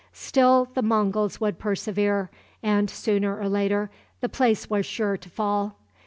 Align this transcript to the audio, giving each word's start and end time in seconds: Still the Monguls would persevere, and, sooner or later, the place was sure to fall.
Still 0.13 0.65
the 0.73 0.81
Monguls 0.81 1.39
would 1.39 1.59
persevere, 1.59 2.31
and, 2.63 2.89
sooner 2.89 3.39
or 3.39 3.47
later, 3.47 3.91
the 4.19 4.29
place 4.29 4.67
was 4.67 4.83
sure 4.83 5.15
to 5.15 5.29
fall. 5.29 5.75